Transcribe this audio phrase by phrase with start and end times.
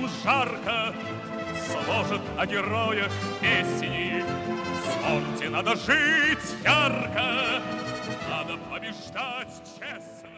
[0.00, 0.94] нам жарко,
[1.66, 3.10] Сложит о героях
[3.40, 4.24] песни.
[4.82, 7.62] Вспомните, надо жить ярко,
[8.28, 10.30] Надо побеждать честно.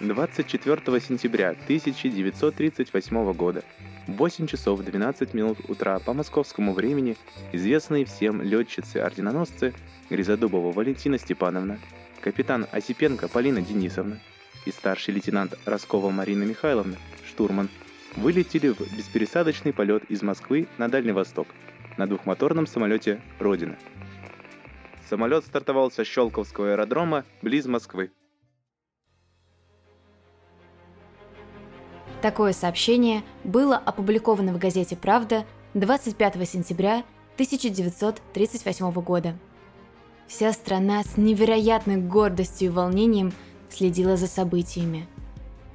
[0.00, 3.64] 24 сентября 1938 года
[4.06, 7.16] в 8 часов 12 минут утра по московскому времени
[7.52, 9.74] известные всем летчицы-орденоносцы
[10.08, 11.78] Гризодубова Валентина Степановна,
[12.22, 14.18] капитан Осипенко Полина Денисовна
[14.64, 17.68] и старший лейтенант Роскова Марина Михайловна, штурман,
[18.16, 21.48] вылетели в беспересадочный полет из Москвы на Дальний Восток
[21.96, 23.76] на двухмоторном самолете «Родина».
[25.08, 28.10] Самолет стартовал со Щелковского аэродрома близ Москвы.
[32.20, 37.04] Такое сообщение было опубликовано в газете «Правда» 25 сентября
[37.34, 39.38] 1938 года.
[40.26, 43.32] Вся страна с невероятной гордостью и волнением
[43.70, 45.06] следила за событиями.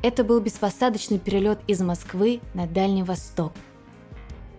[0.01, 3.53] Это был беспосадочный перелет из Москвы на Дальний Восток.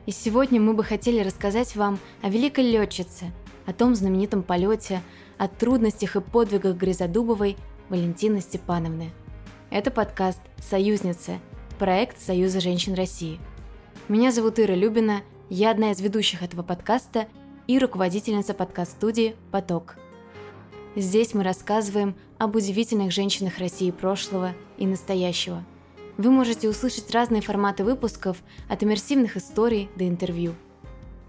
[0.06, 3.32] И сегодня мы бы хотели рассказать вам о великой летчице,
[3.66, 5.02] о том знаменитом полете,
[5.38, 7.56] о трудностях и подвигах Гризодубовой
[7.88, 9.12] Валентины Степановны.
[9.70, 11.38] Это подкаст «Союзница»,
[11.78, 13.40] проект Союза женщин России.
[14.08, 17.26] Меня зовут Ира Любина, я одна из ведущих этого подкаста
[17.66, 19.96] и руководительница подкаст-студии «Поток».
[20.96, 25.64] Здесь мы рассказываем об удивительных женщинах России прошлого и настоящего.
[26.16, 28.36] Вы можете услышать разные форматы выпусков
[28.68, 30.54] от иммерсивных историй до интервью.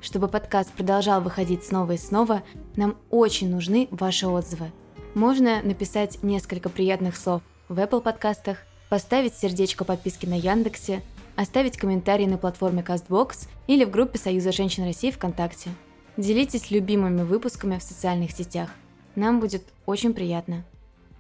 [0.01, 2.43] Чтобы подкаст продолжал выходить снова и снова,
[2.75, 4.71] нам очень нужны ваши отзывы.
[5.15, 8.57] Можно написать несколько приятных слов в Apple подкастах–
[8.89, 11.01] поставить сердечко подписки на Яндексе,
[11.35, 15.71] оставить комментарий на платформе CastBox или в группе Союза женщин России ВКонтакте.
[16.17, 18.69] Делитесь любимыми выпусками в социальных сетях.
[19.15, 20.63] Нам будет очень приятно.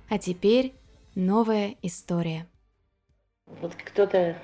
[0.09, 0.73] А теперь
[1.15, 2.47] новая история.
[3.45, 4.37] Вот кто-то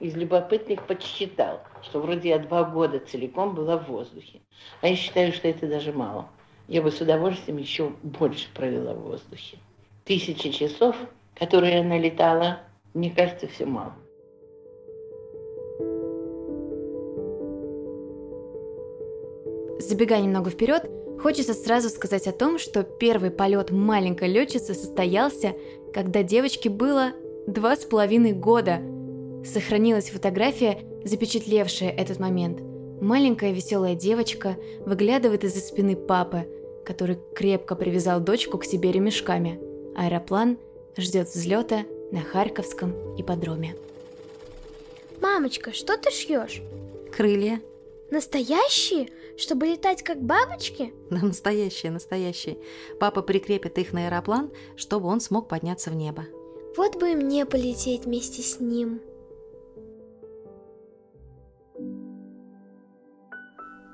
[0.00, 4.40] из любопытных подсчитал, что вроде я два года целиком была в воздухе.
[4.82, 6.28] А я считаю, что это даже мало.
[6.68, 9.58] Я бы с удовольствием еще больше провела в воздухе.
[10.04, 10.96] Тысячи часов,
[11.34, 12.60] которые я налетала
[12.96, 13.92] мне кажется, все мало.
[19.78, 20.90] Забегая немного вперед,
[21.20, 25.54] хочется сразу сказать о том, что первый полет маленькой летчицы состоялся,
[25.92, 27.12] когда девочке было
[27.46, 28.80] два с половиной года.
[29.44, 32.60] Сохранилась фотография, запечатлевшая этот момент.
[33.00, 36.46] Маленькая веселая девочка выглядывает из-за спины папы,
[36.84, 39.60] который крепко привязал дочку к себе ремешками.
[39.96, 40.58] Аэроплан
[40.96, 43.76] ждет взлета на Харьковском ипподроме.
[45.20, 46.62] Мамочка, что ты шьешь?
[47.14, 47.60] Крылья.
[48.10, 49.08] Настоящие?
[49.38, 50.92] Чтобы летать как бабочки?
[51.10, 52.58] Да, настоящие, настоящие.
[52.98, 56.24] Папа прикрепит их на аэроплан, чтобы он смог подняться в небо.
[56.76, 59.00] Вот бы и мне полететь вместе с ним.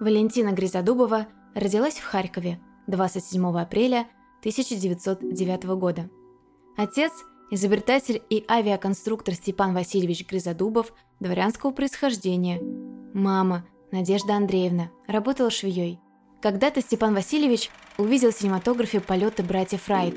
[0.01, 4.09] Валентина Гризодубова родилась в Харькове 27 апреля
[4.41, 6.11] 1909 года.
[6.77, 7.13] Отец–
[7.53, 12.61] изобретатель и авиаконструктор Степан Васильевич Грызодубов дворянского происхождения.
[13.15, 16.01] Мама, Надежда Андреевна, работала швеей.
[16.41, 20.17] Когда-то Степан Васильевич увидел в синематографе полеты братьев Райт,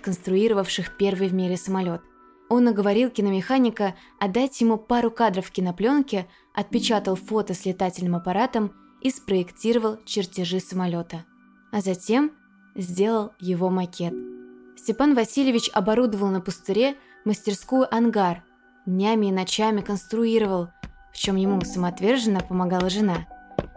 [0.00, 2.00] конструировавших первый в мире самолет.
[2.48, 8.72] Он наговорил киномеханика отдать ему пару кадров кинопленки, отпечатал фото с летательным аппаратом
[9.02, 11.26] и спроектировал чертежи самолета.
[11.72, 12.32] А затем
[12.74, 14.14] сделал его макет–
[14.76, 18.44] Степан Васильевич оборудовал на пустыре мастерскую «Ангар»,
[18.84, 20.68] днями и ночами конструировал,
[21.16, 23.26] в чем ему самоотверженно помогала жена.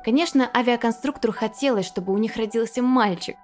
[0.03, 3.37] Конечно, авиаконструктору хотелось, чтобы у них родился мальчик,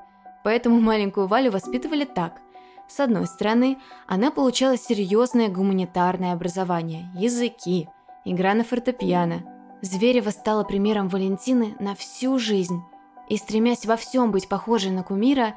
[0.44, 2.42] поэтому маленькую Валю воспитывали так.
[2.90, 7.88] С одной стороны, она получала серьезное гуманитарное образование, языки,
[8.26, 9.46] игра на фортепиано.
[9.82, 12.84] Зверева стала примером Валентины на всю жизнь,
[13.30, 15.56] и стремясь во всем быть похожей на кумира,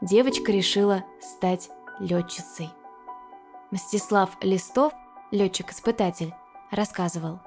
[0.00, 2.68] девочка решила стать летчицей.
[3.70, 4.92] Мстислав Листов,
[5.30, 6.34] летчик-испытатель,
[6.72, 7.38] рассказывал.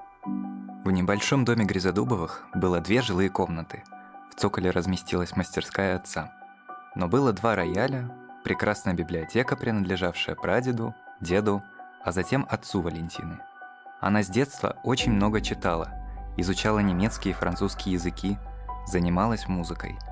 [0.90, 3.84] В небольшом доме Гризодубовых было две жилые комнаты.
[4.32, 6.32] В цоколе разместилась мастерская отца.
[6.96, 8.10] Но было два рояля,
[8.42, 11.62] прекрасная библиотека, принадлежавшая прадеду, деду,
[12.04, 13.38] а затем отцу Валентины.
[14.00, 15.92] Она с детства очень много читала,
[16.36, 18.36] изучала немецкий и французский языки,
[18.88, 19.96] занималась музыкой–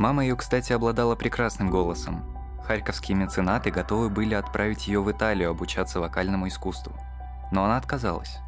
[0.00, 2.24] Мама ее, кстати, обладала прекрасным голосом.
[2.64, 6.92] Харьковские меценаты готовы были отправить ее в Италию обучаться вокальному искусству.
[7.50, 8.38] Но она отказалась.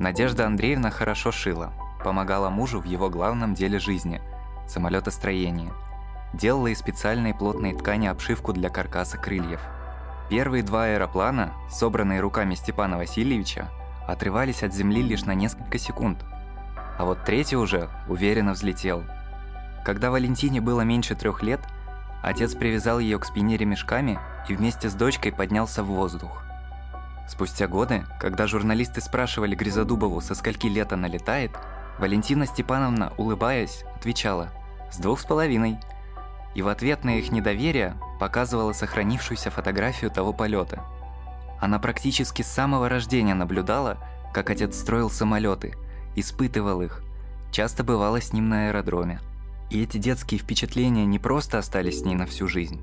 [0.00, 4.22] Надежда Андреевна хорошо шила, помогала мужу в его главном деле жизни–
[4.66, 5.70] самолетостроении.
[6.32, 9.60] Делала из специальной плотной ткани обшивку для каркаса крыльев.
[10.30, 13.68] Первые два аэроплана, собранные руками Степана Васильевича,
[14.08, 16.24] отрывались от земли лишь на несколько секунд.
[16.96, 19.04] А вот третий уже уверенно взлетел.
[19.84, 21.60] Когда Валентине было меньше трех лет,
[22.22, 24.18] отец привязал ее к спине ремешками
[24.48, 26.42] и вместе с дочкой поднялся в воздух.
[27.30, 31.52] Спустя годы, когда журналисты спрашивали Гризодубову, со скольки лет она летает,
[32.00, 34.48] Валентина Степановна, улыбаясь, отвечала
[34.90, 35.78] «с двух с половиной».
[36.56, 40.82] И в ответ на их недоверие показывала сохранившуюся фотографию того полета.
[41.60, 43.98] Она практически с самого рождения наблюдала,
[44.34, 45.76] как отец строил самолеты,
[46.16, 47.00] испытывал их,
[47.52, 49.20] часто бывала с ним на аэродроме.
[49.70, 52.82] И эти детские впечатления не просто остались с ней на всю жизнь,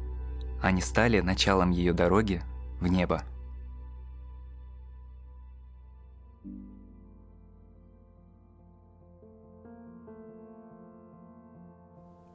[0.61, 2.41] они стали началом ее дороги
[2.79, 3.23] в небо.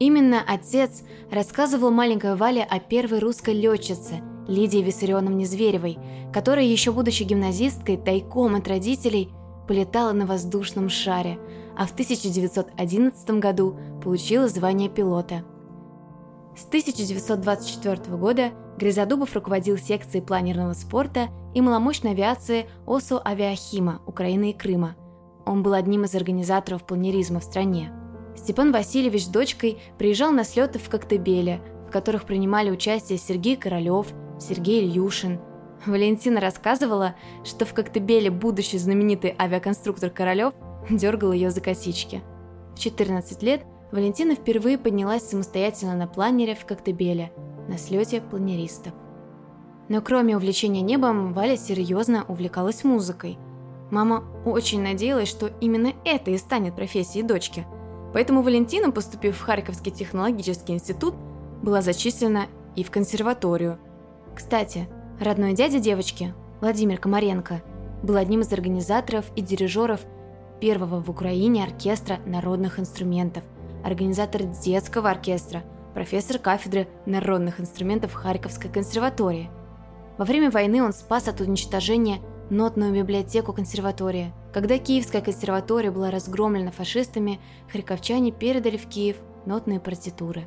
[0.02, 5.96] Именно отец рассказывал маленькой Вале о первой русской летчице Лидии Виссарионовне Зверевой,
[6.32, 9.30] которая, еще будучи гимназисткой, тайком от родителей
[9.68, 11.38] полетала на воздушном шаре,
[11.78, 15.44] а в 1911 году получила звание пилота.
[16.56, 24.52] С 1924 года Гризодубов руководил секцией планерного спорта и маломощной авиации ОСУ «Авиахима» Украины и
[24.52, 24.96] Крыма.
[25.46, 27.92] Он был одним из организаторов планеризма в стране.
[28.36, 34.08] Степан Васильевич с дочкой приезжал на слеты в Коктебеле, в которых принимали участие Сергей Королёв,
[34.40, 35.38] Сергей Ильюшин.
[35.84, 37.14] Валентина рассказывала,
[37.44, 40.54] что в Коктебеле будущий знаменитый авиаконструктор Королёв
[40.88, 42.22] дергал ее за косички.
[42.74, 47.32] В 14 лет Валентина впервые поднялась самостоятельно на планере в Коктебеле,
[47.68, 48.94] на слете планеристов.
[49.88, 53.38] Но кроме увлечения небом, Валя серьезно увлекалась музыкой.
[53.90, 57.66] Мама очень надеялась, что именно это и станет профессией дочки–
[58.12, 61.14] Поэтому Валентина, поступив в Харьковский технологический институт,
[61.62, 63.78] была зачислена и в консерваторию.
[64.34, 64.88] Кстати,
[65.20, 67.62] родной дядя девочки, Владимир Комаренко,
[68.02, 70.00] был одним из организаторов и дирижеров
[70.60, 73.44] первого в Украине оркестра народных инструментов,
[73.84, 75.62] организатор детского оркестра,
[75.94, 79.50] профессор кафедры народных инструментов Харьковской консерватории.
[80.18, 82.20] Во время войны он спас от уничтожения
[82.52, 84.32] нотную библиотеку консерватории.
[84.52, 87.40] Когда Киевская консерватория была разгромлена фашистами,
[87.72, 89.16] харьковчане передали в Киев
[89.46, 90.46] нотные партитуры.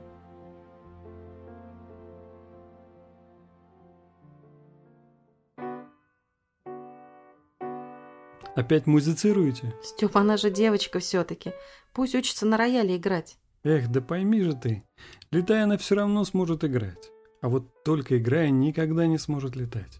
[8.55, 9.73] Опять музицируете?
[9.83, 11.51] Степа, она же девочка все-таки.
[11.91, 13.37] Пусть учится на рояле играть.
[13.63, 14.83] Эх, да пойми же ты.
[15.31, 17.11] Летая, она все равно сможет играть.
[17.41, 19.99] А вот только играя, никогда не сможет летать.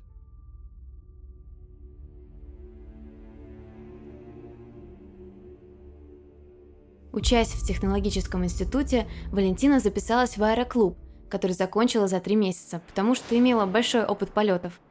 [7.16, 10.98] Учась в технологическом институте, Валентина записалась в аэроклуб,
[11.30, 14.82] который закончила за три месяца, потому что имела большой опыт полетов.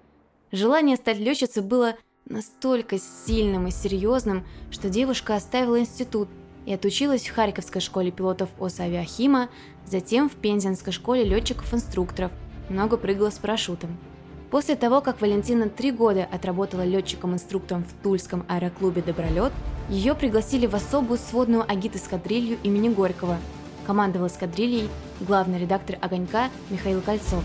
[0.51, 6.31] Желание стать летчицей было настолько сильным и серьезным, что девушка оставила институт
[6.65, 9.51] и отучилась в Харьковской школе пилотов ОСАвиахима,
[9.85, 12.33] затем в Пензенской школе летчиков-инструкторов,
[12.71, 13.99] много прыгала с парашютом–
[14.51, 19.53] После того, как Валентина три года отработала летчиком-инструктором в Тульском аэроклубе «Добролет»,
[19.89, 23.39] ее пригласили в особую сводную агит-эскадрилью имени Горького.
[23.87, 24.89] Командовал эскадрильей
[25.21, 27.43] главный редактор «Огонька» Михаил Кольцов.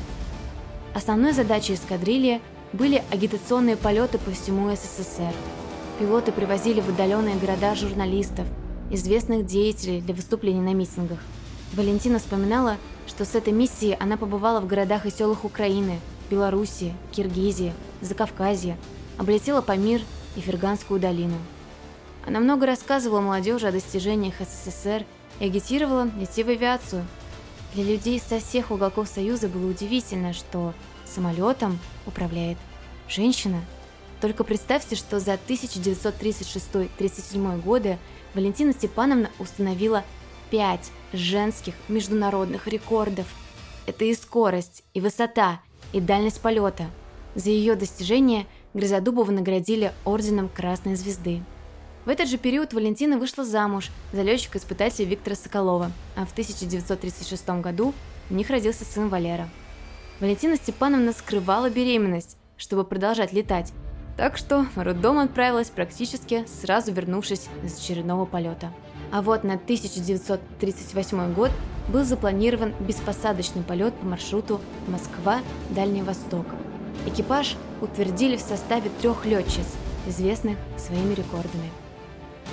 [0.94, 2.42] Основной задачей эскадрильи
[2.74, 5.34] были агитационные полеты по всему СССР.
[6.00, 8.46] Пилоты привозили в отдаленные города журналистов,
[8.92, 11.20] известных деятелей для выступлений на митингах.
[11.74, 17.74] Валентина вспоминала, что с этой миссией она побывала в городах и селах Украины– Белоруссии, Киргизии,
[18.02, 18.78] Закавказье,
[19.18, 20.02] облетела Памир
[20.36, 21.38] и Ферганскую долину.
[22.26, 25.06] Она много рассказывала молодежи о достижениях СССР
[25.40, 27.06] и агитировала идти в авиацию.
[27.74, 30.74] Для людей со всех уголков Союза было удивительно, что
[31.06, 32.58] самолетом управляет
[33.08, 33.62] женщина.
[34.22, 38.00] Только представьте, что за 1936-37 годы
[38.34, 40.04] Валентина Степановна установила
[40.52, 43.28] 5 женских международных рекордов.
[43.86, 45.62] Это и скорость, и высота,
[45.94, 46.86] и дальность полета.
[47.36, 51.42] За ее достижение Грызодубова наградили орденом Красной Звезды.
[52.06, 57.94] В этот же период Валентина вышла замуж за летчика-испытателя Виктора Соколова, а в 1936 году
[58.30, 59.50] у них родился сын Валера.
[60.20, 63.74] Валентина Степановна скрывала беременность, чтобы продолжать летать,
[64.18, 68.72] так что в роддом отправилась практически сразу вернувшись из очередного полета.
[69.12, 71.52] А вот на 1938 год
[71.92, 76.46] был запланирован беспосадочный полет по маршруту Москва-Дальний Восток.
[77.06, 79.66] Экипаж утвердили в составе трех летчиц,
[80.08, 81.70] известных своими рекордами.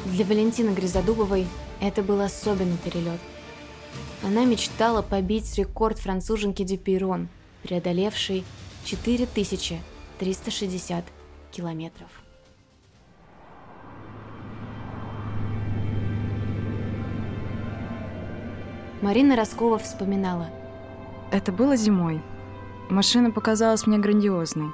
[0.07, 1.47] Для Валентины Гризодубовой
[1.81, 3.21] это был особенный перелет.
[4.23, 7.29] Она мечтала побить рекорд француженки Дюпейрон,
[7.63, 8.45] преодолевшей
[8.85, 11.05] 4360
[11.53, 12.09] километров.
[19.03, 20.49] Марина Роскова вспоминала.
[21.31, 22.23] Это было зимой.
[22.89, 24.71] Машина показалась мне грандиозной.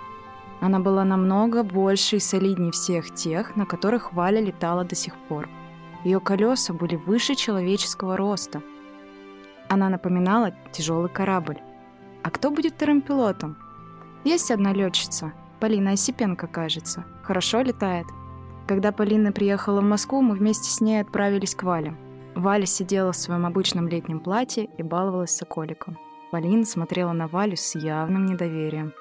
[0.60, 5.48] Она была намного больше и солиднее всех тех, на которых Валя летала до сих пор.
[6.04, 8.62] Ее колеса были выше человеческого роста.
[9.68, 11.58] Она напоминала тяжелый корабль.
[12.22, 13.56] А кто будет вторым пилотом?
[14.22, 17.04] Есть одна летчица, Полина Осипенко, кажется.
[17.24, 18.06] Хорошо летает.
[18.68, 21.96] Когда Полина приехала в Москву, мы вместе с ней отправились к Вале.
[22.34, 25.98] Валя сидела в своем обычном летнем платье и баловалась соколиком.
[26.30, 28.94] Полина смотрела на Валю с явным недоверием.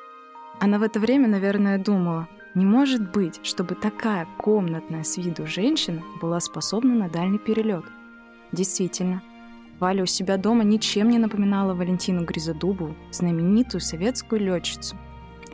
[0.59, 6.03] Она в это время, наверное, думала, не может быть, чтобы такая комнатная с виду женщина
[6.21, 7.85] была способна на дальний перелет.
[8.51, 9.23] Действительно,
[9.79, 14.97] Валя у себя дома ничем не напоминала Валентину Гризодубову, знаменитую советскую летчицу.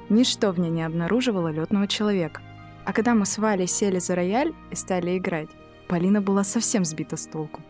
[0.09, 2.41] Ничто в ней не обнаруживало летного человека.
[2.85, 5.49] А когда мы с Валей сели за рояль и стали играть,
[5.87, 7.61] Полина была совсем сбита с толку.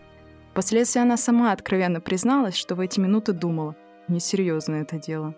[0.57, 3.75] Впоследствии она сама откровенно призналась, что в эти минуты думала,
[4.07, 5.35] несерьезно это дело.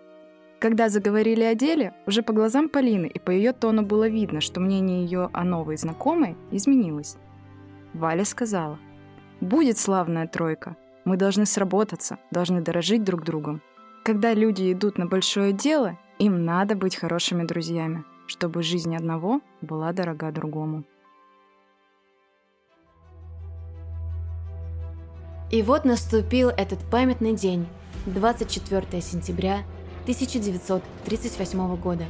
[0.58, 4.60] Когда заговорили о деле, уже по глазам Полины и по ее тону было видно, что
[4.60, 7.18] мнение ее о новой знакомой изменилось.
[7.92, 8.78] Валя сказала,
[9.42, 10.78] «Будет славная тройка.
[11.04, 13.60] Мы должны сработаться, должны дорожить друг другом.
[14.04, 19.92] Когда люди идут на большое дело, им надо быть хорошими друзьями, чтобы жизнь одного была
[19.92, 20.84] дорога другому».
[25.50, 27.66] И вот наступил этот памятный день,
[28.06, 29.64] 24 сентября
[30.02, 32.04] 1938 года,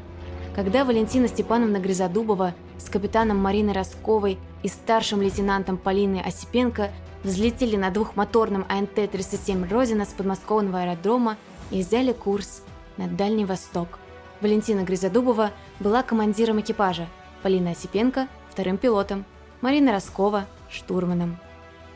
[0.54, 6.90] когда Валентина Степановна Гризодубова с капитаном Мариной Росковой и старшим лейтенантом Полиной Осипенко
[7.24, 11.38] взлетели на двухмоторном АНТ-37 «Родина» с подмосковного аэродрома
[11.70, 12.62] и взяли курс
[12.98, 13.98] на Дальний Восток.
[14.42, 17.06] Валентина Гризодубова была командиром экипажа,
[17.42, 19.24] Полина Осипенко– вторым пилотом,
[19.62, 21.38] Марина Роскова– штурманом.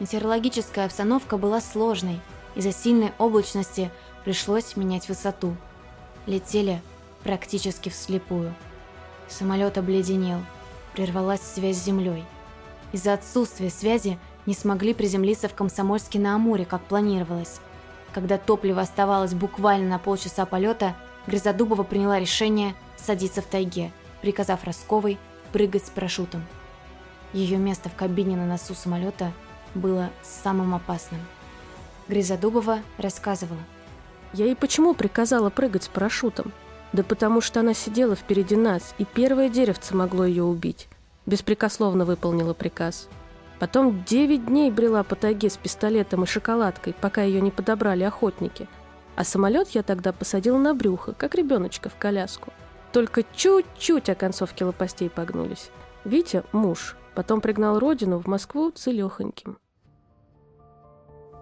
[0.01, 2.21] Метеорологическая обстановка была сложной.
[2.57, 3.91] Из-за сильной облачности
[4.25, 5.57] пришлось менять высоту.
[6.27, 6.83] Летели
[7.23, 8.55] практически вслепую.
[9.29, 10.41] Самолет обледенел.
[10.95, 12.25] Прервалась связь с землей.
[12.93, 17.61] Из-за отсутствия связи не смогли приземлиться в Комсомольске на Амуре, как планировалось.
[18.13, 20.95] Когда топливо оставалось буквально на полчаса полета,
[21.27, 25.19] Грызодубова приняла решение садиться в тайге, приказав Росковой
[25.53, 26.45] прыгать с парашютом.
[27.33, 29.33] Ее место в кабине на носу самолета–
[29.75, 31.21] было самым опасным.
[32.09, 33.61] Гризодубова рассказывала.
[34.33, 36.52] Я ей почему приказала прыгать с парашютом?
[36.93, 40.88] Да потому что она сидела впереди нас, и первое деревце могло ее убить.
[41.26, 43.09] Беспрекословно выполнила приказ.
[43.59, 48.69] Потом девять дней брела по тайге с пистолетом и шоколадкой, пока ее не подобрали охотники.
[49.16, 52.52] А самолет я тогда посадила на брюхо, как ребеночка в коляску.
[52.93, 55.71] Только чуть-чуть оконцовки лопастей погнулись.
[56.04, 59.59] Витя– муж, потом пригнал родину в Москву целехоньким.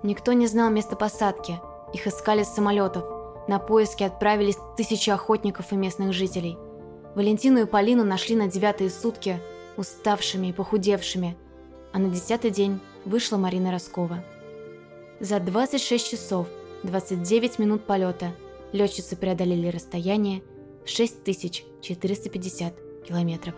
[0.03, 1.61] Никто не знал места посадки.
[1.93, 3.05] Их искали с самолетов.
[3.47, 6.59] На поиски отправились тысячи охотников и местных жителей.
[7.15, 9.41] Валентину и Полину нашли на девятые сутки,
[9.77, 11.37] уставшими и похудевшими.
[11.93, 14.25] А на десятый день вышла Марина Роскова.
[15.21, 16.49] За 26 часов
[16.83, 18.35] 29 минут полета
[18.73, 20.43] летчицы преодолели расстояние
[20.85, 22.75] в 6450
[23.07, 23.55] километров.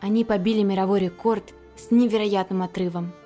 [0.00, 3.14] Они побили мировой рекорд с невероятным отрывом–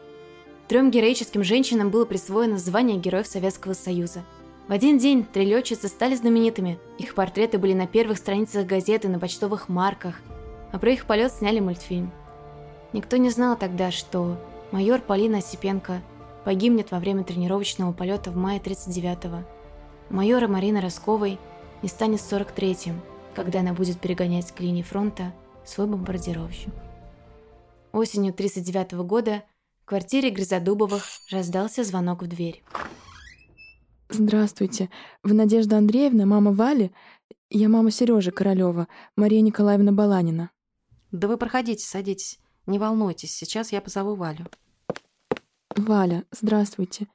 [0.69, 4.23] Трем героическим женщинам было присвоено звание Героев Советского Союза.
[4.67, 6.79] В один день три летчицы стали знаменитыми.
[6.97, 10.23] Их портреты были на первых страницах газеты, на почтовых марках,
[10.73, 12.11] а про их полет сняли мультфильм.
[12.95, 14.39] Никто не знал тогда, что
[14.71, 16.01] майор Полина Осипенко
[16.47, 19.45] погибнет во время тренировочного полета в мае 39-го.
[20.09, 21.39] Майора Марина Росковой
[21.83, 23.03] не станет 43-м,
[23.35, 25.35] когда она будет перегонять к линии фронта
[25.67, 26.73] свой бомбардировщик.
[27.93, 29.43] Осенью 39 -го года
[29.85, 32.65] в квартире Грызодубовых раздался звонок в дверь.
[34.09, 34.89] Здравствуйте.
[35.23, 36.91] Вы Надежда Андреевна, мама Вали?
[37.51, 40.51] Я мама Сережи Королева, Мария Николаевна Баланина.
[41.13, 42.39] Да вы проходите, садитесь.
[42.65, 44.47] Не волнуйтесь, сейчас я позову Валю.
[45.77, 47.07] Валя, здравствуйте.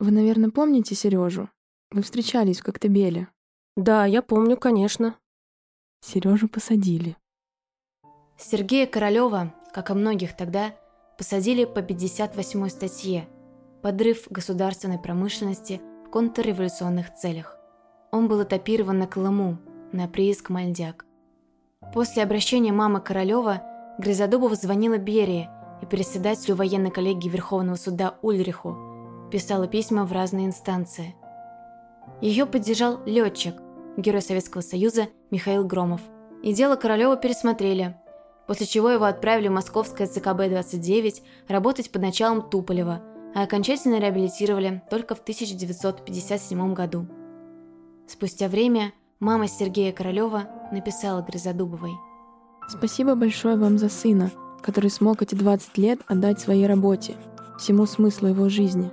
[0.00, 1.48] Вы, наверное, помните Сережу?
[1.92, 3.28] Вы встречались в Коктебеле.
[3.76, 5.16] Да, я помню, конечно.
[6.00, 7.16] Сережу посадили.
[8.36, 10.74] Сергея Королева, как и многих тогда,
[11.18, 13.28] посадили по 58 статье
[13.82, 17.56] «Подрыв государственной промышленности в контрреволюционных целях».
[18.10, 19.58] Он был этапирован на Колыму,
[19.92, 21.04] на прииск Мальдяк.
[21.92, 23.62] После обращения мамы Королева
[23.98, 25.48] Грызодубова звонила Берии
[25.82, 28.76] и председателю военной коллегии Верховного суда Ульриху,
[29.30, 31.14] писала письма в разные инстанции.
[32.20, 33.54] Ее поддержал летчик,
[33.96, 36.00] герой Советского Союза Михаил Громов.
[36.42, 37.96] И дело Королева пересмотрели,
[38.46, 43.02] после чего его отправили в московское ЦКБ-29 работать под началом Туполева,
[43.34, 47.06] а окончательно реабилитировали только в 1957 году.
[48.06, 51.92] Спустя время мама Сергея Королева написала Грызодубовой.
[52.68, 54.30] Спасибо большое вам за сына,
[54.62, 57.14] который смог эти 20 лет отдать своей работе,
[57.58, 58.90] всему смыслу его жизни.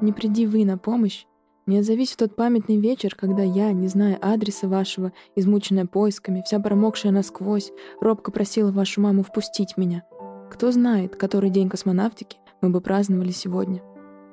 [0.00, 1.24] Не приди вы на помощь,
[1.66, 6.58] не отзовись в тот памятный вечер, когда я, не зная адреса вашего, измученная поисками, вся
[6.58, 10.02] промокшая насквозь, робко просила вашу маму впустить меня.
[10.50, 13.82] Кто знает, который день космонавтики мы бы праздновали сегодня.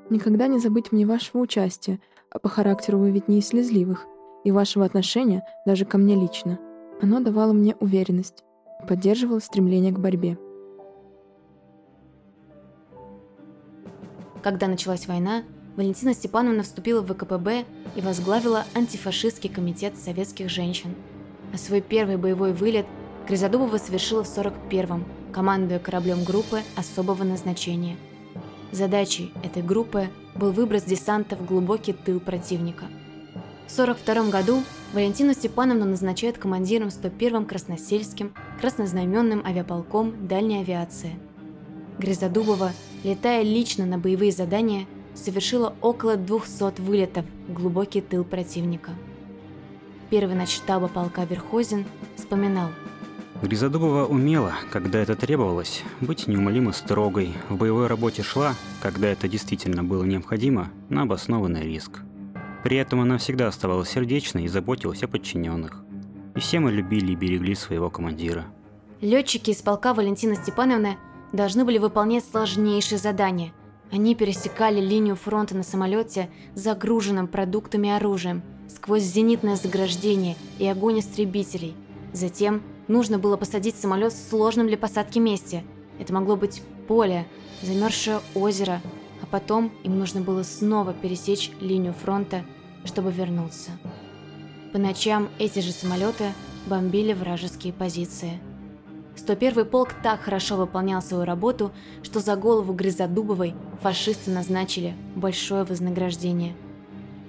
[0.10, 2.00] Никогда не забыть мне вашего участия,
[2.32, 4.06] а по характеру вы ведь не из слезливых,
[4.44, 6.60] и вашего отношения даже ко мне лично.
[7.02, 8.44] Оно давало мне уверенность,
[8.88, 10.38] поддерживало стремление к борьбе.
[14.42, 15.44] Когда началась война,
[15.80, 17.64] Валентина Степановна вступила в ВКПБ
[17.96, 20.94] и возглавила антифашистский комитет советских женщин.
[21.54, 22.86] А свой первый боевой вылет
[23.30, 27.96] Грызодубова совершила в 41-м, командуя кораблем группы особого назначения.
[28.74, 32.84] Задачей этой группы был выброс десанта в глубокий тыл противника.
[33.66, 41.14] В 42 году Валентину Степановну назначают командиром 101-м Красносельским краснознаменным авиаполком дальней авиации.
[42.00, 42.74] Грызодубова,
[43.06, 44.86] летая лично на боевые задания,
[45.20, 48.92] совершила около 200 вылетов в глубокий тыл противника.
[50.10, 51.86] Первый начштаба полка Верхозин
[52.16, 52.70] вспоминал.
[53.42, 59.84] Гризодубова умела, когда это требовалось, быть неумолимо строгой, в боевой работе шла, когда это действительно
[59.84, 62.00] было необходимо, на обоснованный риск.
[62.64, 65.84] При этом она всегда оставалась сердечной и заботилась о подчиненных.
[66.36, 68.46] И все мы любили и берегли своего командира.
[69.00, 70.98] Летчики из полка Валентины Степановны
[71.32, 73.54] должны были выполнять сложнейшие задания,
[73.92, 81.00] они пересекали линию фронта на самолете, загруженным продуктами и оружием, сквозь зенитное заграждение и огонь
[81.00, 81.76] истребителей.
[82.14, 85.64] Затем нужно было посадить самолет в сложном для посадки месте.
[86.00, 87.26] Это могло быть поле,
[87.62, 88.82] замерзшее озеро,
[89.22, 92.44] а потом им нужно было снова пересечь линию фронта,
[92.86, 93.72] чтобы вернуться.
[94.72, 96.34] По ночам эти же самолеты
[96.68, 98.40] бомбили вражеские позиции–
[99.16, 101.72] 101-й полк так хорошо выполнял свою работу,
[102.04, 106.56] что за голову Грызодубовой фашисты назначили большое вознаграждение.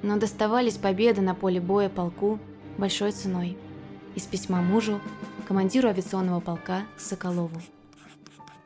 [0.02, 2.38] Но доставались победы на поле боя полку
[2.78, 3.56] большой ценой.
[4.14, 5.00] Из письма мужу,
[5.46, 7.60] командиру авиационного полка Соколову.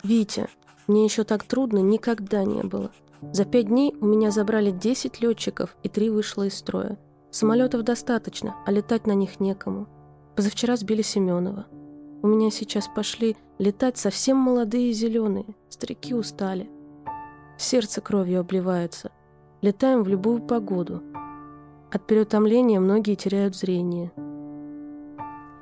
[0.03, 0.49] «Витя,
[0.87, 2.91] мне еще так трудно никогда не было.
[3.33, 6.99] За пять дней у меня забрали 10 летчиков и три вышло из строя.
[7.31, 9.89] Самолетов достаточно, а летать на них некому.
[10.37, 11.67] Позавчера сбили Семенова.
[12.25, 15.45] У меня сейчас пошли летать совсем молодые зеленые.
[15.69, 16.71] Старики устали.
[17.59, 19.13] Сердце кровью обливается.
[19.61, 21.03] Летаем в любую погоду.
[21.93, 24.11] От переутомления многие теряют зрение.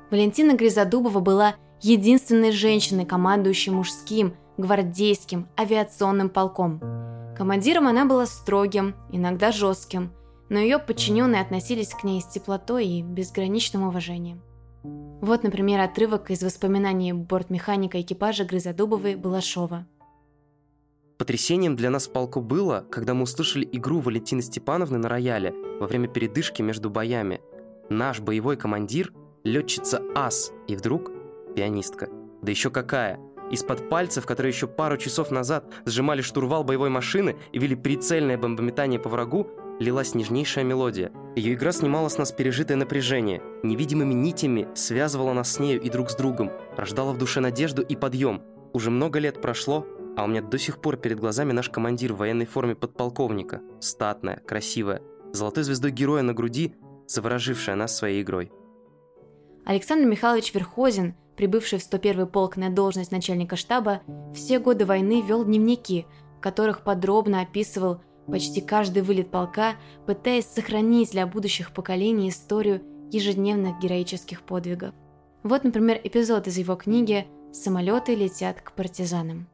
[0.09, 6.79] Валентина Гризодубова была единственной женщиной, командующей мужским, гвардейским, авиационным полком.
[7.37, 10.13] Командиром она была строгим, иногда жестким,
[10.47, 14.41] но ее подчиненные относились к ней с теплотой и безграничным уважением.
[14.83, 19.87] Вот, например, отрывок из воспоминаний бортмеханика экипажа Грызодубовой Балашова.
[21.17, 26.09] Потрясением для нас полку было, когда мы услышали игру Валентины Степановны на рояле во время
[26.09, 27.39] передышки между боями.
[27.89, 31.11] Наш боевой командир– летчица ас, и вдруг–
[31.55, 32.09] пианистка.
[32.41, 33.19] Да еще какая!
[33.51, 38.99] Из-под пальцев, которые еще пару часов назад сжимали штурвал боевой машины и вели прицельное бомбометание
[38.99, 39.47] по врагу,
[39.79, 41.11] лилась нежнейшая мелодия.
[41.35, 46.09] Ее игра снимала с нас пережитое напряжение, невидимыми нитями связывала нас с нею и друг
[46.09, 48.43] с другом, рождала в душе надежду и подъем.
[48.73, 52.17] Уже много лет прошло, а у меня до сих пор перед глазами наш командир в
[52.17, 56.75] военной форме подполковника, статная, красивая, золотой звездой героя на груди,
[57.07, 58.51] заворожившая нас своей игрой.
[59.65, 64.01] Александр Михайлович Верхозин, прибывший в 101-й полк на должность начальника штаба,
[64.35, 66.05] все годы войны вел дневники,
[66.37, 72.81] в которых подробно описывал почти каждый вылет полка, пытаясь сохранить для будущих поколений историю
[73.11, 74.93] ежедневных героических подвигов.
[75.43, 79.47] Вот, например, эпизод из его книги «Самолеты летят к партизанам».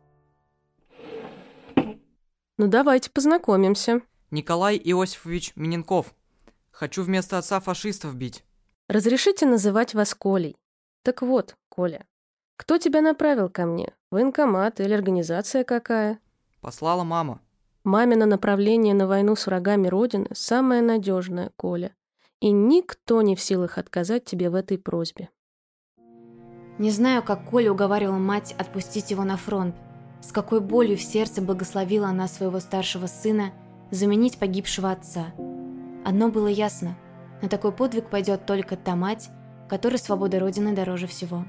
[2.58, 4.02] Ну давайте познакомимся.
[4.32, 6.14] Николай Иосифович Миненков.
[6.72, 8.44] Хочу вместо отца фашистов бить.
[8.88, 10.58] Разрешите называть вас Колей.
[11.04, 12.06] Так вот, Коля,
[12.58, 13.94] кто тебя направил ко мне?
[14.12, 16.20] Военкомат или организация какая?
[16.60, 17.42] Послала мама.
[17.90, 21.96] Мамино направление на войну с врагами Родины самое надежное, Коля.
[22.40, 25.30] И никто не в силах отказать тебе в этой просьбе.
[26.78, 29.76] Не знаю, как Коля уговаривала мать отпустить его на фронт,
[30.22, 33.54] с какой болью в сердце благословила она своего старшего сына
[33.90, 35.34] заменить погибшего отца.
[36.06, 36.96] Одно было ясно–
[37.42, 39.30] На такой подвиг пойдет только та мать,
[39.68, 41.44] которой свобода Родины дороже всего.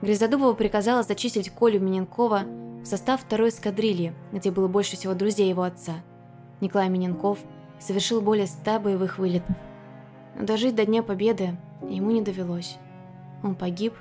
[0.00, 2.44] Грязодубова приказала зачислить Колю Миненкова
[2.82, 5.94] в состав второй эскадрильи, где было больше всего друзей его отца.
[6.60, 7.38] Николай Миненков
[7.78, 9.56] совершил более ста боевых вылетов.
[10.36, 12.76] Но дожить до Дня Победы ему не довелось.
[13.42, 13.94] Он погиб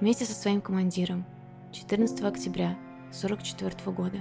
[0.00, 1.24] вместе со своим командиром
[1.72, 2.76] 14 октября
[3.10, 4.18] 1944 года.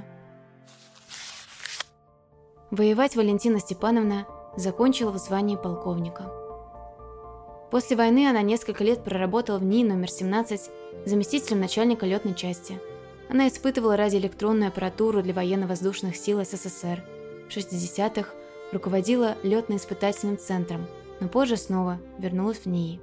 [2.71, 4.25] Воевать Валентина Степановна
[4.57, 6.31] закончила в звании полковника.
[7.71, 10.69] После войны она несколько лет проработала в НИИ номер 17
[11.05, 12.79] заместителем начальника летной части.
[13.29, 17.03] Она испытывала радиоэлектронную аппаратуру для военно-воздушных сил СССР.
[17.49, 18.29] В 60-х
[18.71, 20.87] руководила летно-испытательным центром,
[21.19, 22.99] но позже снова вернулась в НИИ.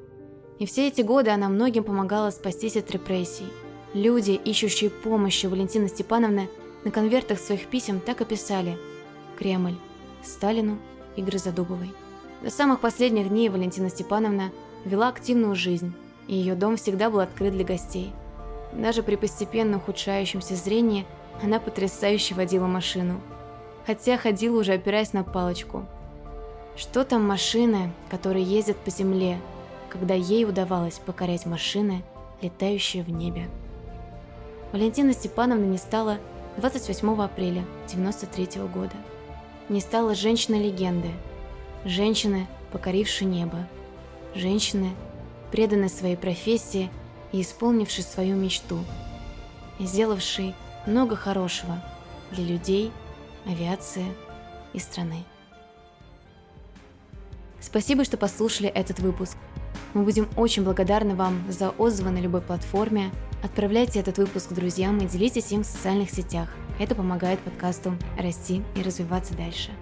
[0.59, 3.47] И все эти годы она многим помогала спастись от репрессий.
[3.93, 6.49] Люди, ищущие помощи Валентины Степановны,
[6.85, 8.79] на конвертах своих писем так и писали
[9.39, 9.77] «Кремль»,
[10.23, 10.79] «Сталину»
[11.17, 11.93] и «Грызодубовой».
[12.43, 14.53] До самых последних дней Валентина Степановна
[14.85, 15.95] вела активную жизнь,
[16.29, 18.13] и ее дом всегда был открыт для гостей.
[18.75, 21.07] Даже при постепенно ухудшающемся зрении
[21.43, 23.21] она потрясающе водила машину.
[23.87, 25.87] Хотя ходила уже опираясь на палочку.
[26.77, 29.39] Что там машины, которые ездят по земле,
[29.89, 32.03] когда ей удавалось покорять машины,
[32.41, 33.49] летающие в небе.
[34.73, 36.19] Валентина Степановна не стала
[36.57, 38.97] 28 апреля 1993 года.
[39.69, 41.11] Не стала женщиной-легенды,
[41.85, 43.67] женщины, покорившей небо,
[44.35, 44.91] женщины,
[45.53, 46.91] преданной своей профессии
[47.35, 48.79] и исполнившей свою мечту,
[49.81, 50.55] и сделавшей
[50.87, 51.83] много хорошего
[52.31, 52.93] для людей,
[53.45, 54.07] авиации
[54.73, 55.25] и страны.
[57.61, 59.37] Спасибо, что послушали этот выпуск.
[59.95, 63.11] Мы будем очень благодарны вам за отзывы на любой платформе.
[63.43, 66.49] Отправляйте этот выпуск друзьям и делитесь им в социальных сетях.
[66.79, 69.73] Это помогает подкасту расти и развиваться дальше.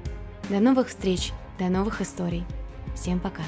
[0.48, 2.46] До новых встреч, до новых историй.
[2.94, 3.42] Всем пока.